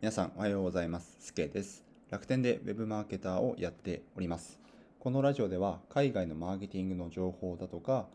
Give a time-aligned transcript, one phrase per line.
[0.00, 1.14] 皆さんおはようございます。
[1.20, 1.84] すけです。
[2.08, 4.58] 楽天で Web マーケターをやっております。
[4.98, 8.06] このラジオでは海外のマーケティングの情報だとか、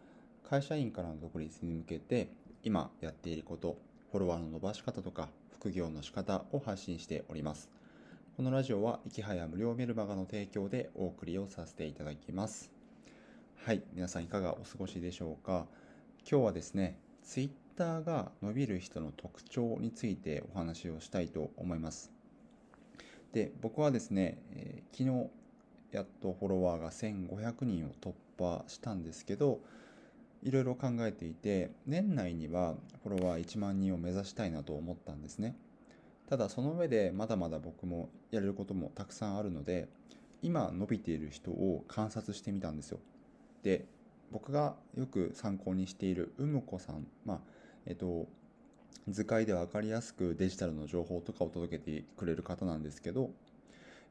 [0.50, 2.30] 会社員からの独立に向けて
[2.64, 3.78] 今やっていること、
[4.12, 5.30] フォロワーの伸ばし方とか、
[5.60, 7.70] 副業の仕方を発信しております。
[8.36, 12.72] このラジオは、いきはや無料メルマガの提供でお送りをさせていただきます。
[13.58, 15.68] はい、皆さんいかがお過ごしでしょうか。
[16.28, 16.98] 今日はですね、
[17.76, 22.10] Twitter が伸びる人の特徴についてお話をしたいと思います。
[23.34, 25.30] で、僕はですね、えー、昨日
[25.92, 29.60] やっとフォロワーが1500人を突破したんですけど、
[30.42, 35.58] いろいろ考えていて、年内にはフォロワー1万人を目指したいなと思ったんですね。
[36.30, 39.90] ただその上でまだまだ僕もやれることもたくさんあるので、
[40.42, 43.00] 今伸びている人を観察してみたんですよ。
[43.64, 43.86] で、
[44.32, 47.55] 僕がよく参考にしているうむこさん、まあ、
[47.86, 48.28] えっと、
[49.08, 53.32] 図解で分かりやすくデジタルの情報とかを届けてくれる方なんですけど、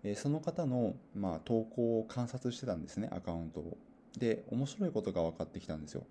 [0.05, 3.77] えその方の、まあ、投稿を観察してたんですね、アカウントを。
[4.19, 6.05] で、面白いことが分かってきたんですよ。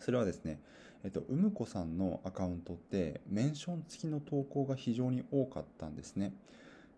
[0.00, 0.60] それはですね、
[1.04, 6.32] えっと、うむこさんのアカウントって、メンション付きの投稿が非常に多かったんですね。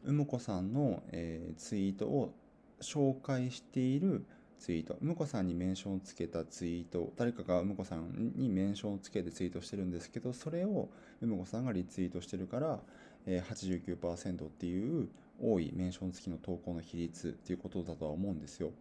[0.03, 2.33] うむこさんの、えー、ツイートを
[2.81, 4.25] 紹介している
[4.65, 10.89] ツイート、むこさんにメンションをつけたツイート、誰かがむこさんにメンションをつけてツイートしてるんですけど、それを
[11.21, 12.79] むこさんがリツイートしてるから、
[13.27, 15.07] えー、89%っていう
[15.39, 18.71] 多いメンション付きの投稿の比率っていうことだとは思うんですよ。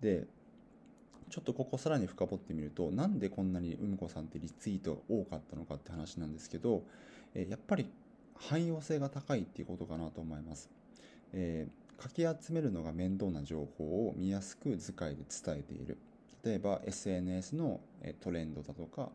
[0.00, 0.28] で、
[1.28, 6.84] ちょっとここさらに深掘ってみると、なんでこんなにうむこさんってリツイート多かったのかって話なんですけど、
[7.34, 7.90] え、やっぱり
[8.36, 10.70] 汎用性が高いっていうことかなと思います。
[11.32, 15.98] えーかき集めるのが面倒な情報を見やすく図解で伝えている。
[16.44, 17.80] 例えば SNS の
[18.20, 19.10] トレンドだとか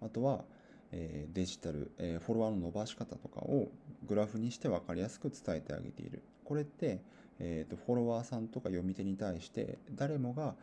[0.00, 0.44] あとは
[0.92, 3.68] デジタルフォロワーの伸ばし方とかを
[4.06, 6.22] グラフにして分かりやすく伝えてあげている。
[6.44, 7.00] これって、
[7.40, 10.54] えー、とフォロワーさんとか読み手に対して誰もが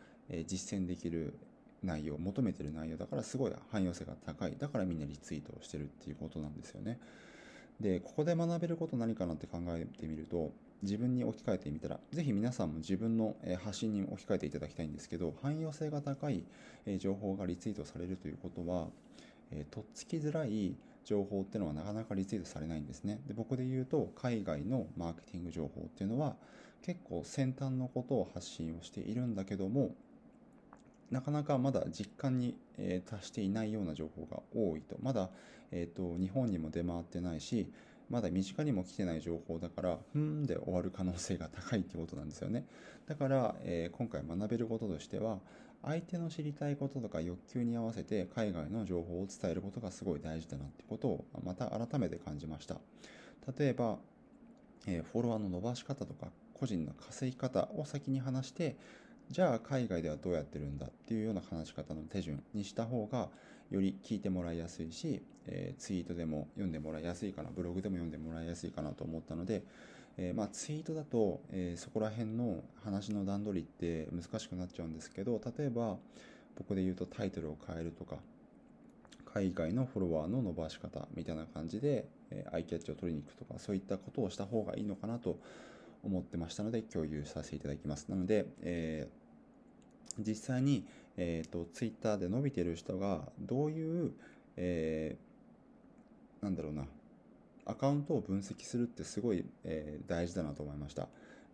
[0.46, 1.34] 実践できる
[1.82, 4.56] 内容求めてる内容だからすごい汎用性が高い。
[4.56, 6.98] だからみんなリツイートをしてるっていうことなんですよね。
[7.80, 16.44] でここで学べること何かなって考えてみると自分に置き換えてみたら、ぜひ皆さんも自分の発信に置き換えていただきたいんですけど、汎用性が高い
[16.98, 18.88] 情報がリツイートされるということは、
[19.52, 23.20] えとっつきづらい情報っていうのはなかなかリツイートされないんですね。
[23.26, 26.36] で僕で言うと、海外のマーケティング情報っていうのは、
[26.82, 29.94] 結構先端のことを発信をしているんだけども、
[31.12, 34.96] なかなかまだ実感に、え達していないような情報が多いと。
[35.00, 35.30] まだ、
[35.70, 37.70] えーと日本にも出回ってないし、
[38.10, 42.66] まだ身近にも来てない情報だから、ふーんで終わる可能性が高いってことなんですよね。
[43.06, 45.38] だから、えー、今回学べることとしては、
[45.84, 52.76] 相手の知りたいこととか欲求に合わせて海外の情報を伝えることがすごい大事だなってことをまた改めて感じました。
[53.58, 53.98] 例えば、
[54.86, 58.76] えー、フォロワーの伸ばし方とか個人の稼ぎ方を先に話して
[59.30, 63.28] じゃあ海外ではどうやってるんだっていうような話し方の手順にした方が
[63.72, 69.62] より聞いてもらいやすいし、えー、ツイートでも読んでもらいやすいかなブログでも読んでもらいやすいかなと思ったので、
[70.18, 75.96] えー、まあ、ツイートだと、えー、そこら辺の話の段取りって難しくなっちゃうんですけど例えば
[76.58, 78.16] 僕で言うとタイトルを変えるとか
[79.32, 85.38] 海外のフォロワーの伸ばし方みたいな感じで、えアイキャッチを取りに行くとかそういったことをした方がいいのかなと
[86.04, 88.08] 思ってましたので共有させていただきます。
[88.10, 89.08] なので、え、
[90.18, 90.86] 実際に、
[91.16, 94.12] えーと、ツイッターで伸びてる人がどういう、
[94.56, 96.84] えー、なんだろうな
[97.64, 101.08] アカウントを分析するってすごい、えー、大事だなと思いました。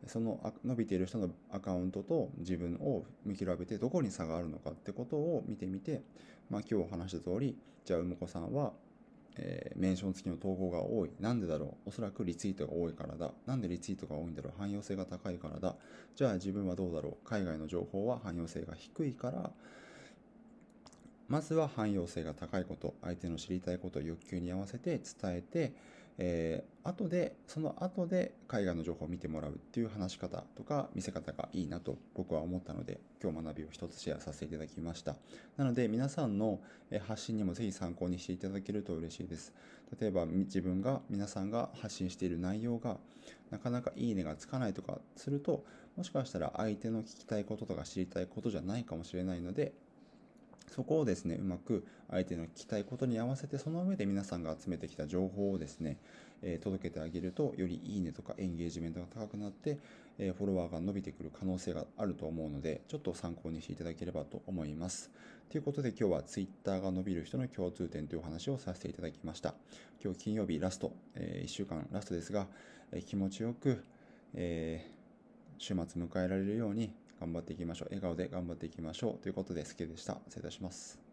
[0.07, 6.03] その伸びている人のアカウントと自分を見比べてどこに差があるのかってことを見てみて、
[6.51, 8.73] まあ、今日お話した通りじゃあうむこさんは、
[9.39, 11.11] えー、メンション付きの投稿が多い。
[11.21, 11.89] なんでだろう？
[11.89, 13.31] おそらくリツイートが多いからだ。
[13.47, 14.59] なんでリツイートが多いんだろう？
[14.59, 15.77] 汎用性が高いからだ。
[16.15, 17.29] じゃあ自分はどうだろう？
[17.29, 19.51] 海外の情報は汎用性が低いから
[21.29, 25.75] まずは汎用性が高いこと相手の知りたいことを欲求に合わせて伝えて
[26.21, 35.17] えー、後で、その後で海外の情報を見てもらうっていう話し方とか見せ方がいいなと僕は思ったので、今日学びを一つシェアさせていただきました。
[35.57, 36.61] なので皆さんの
[37.07, 39.55] 発信にもぜひ参考にしていただけると嬉しいです。
[40.01, 42.99] 例えば自分が、皆さんが発信している内容が
[43.51, 45.65] なかなかいいねがつかないとかすると、
[45.97, 49.73] もしかしたら相手の聞きたいこととか知りたいことじゃないかもしれないので、
[50.71, 55.99] そこをですね、うまく相手の聞きたいことに合わせて、その上で皆さんが集めてきた情報をですね、
[56.43, 59.79] えー、届けてあげると、よりいいねとかエンゲージメントが高くなって、
[60.19, 65.11] えー、フォロワーが伸びてくる可能性があると思うので、ちょっと参考にしていただければと思います。
[65.51, 69.55] ということで今日は Twitter が伸びる人の共通点というお話をさせていただきました。
[70.03, 72.47] 今日金曜日ラスト、えー、1週間ラストですが、
[72.93, 73.83] え、気持ちよく、
[74.35, 74.87] え、
[75.59, 77.89] 週末迎えられるように頑張っていきましょう。
[77.91, 79.19] 笑顔で頑張っていきましょう。
[79.19, 80.21] ということで、スケでした。
[80.29, 81.08] 失礼いたします。